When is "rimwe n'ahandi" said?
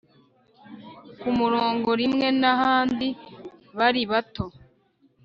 2.01-3.07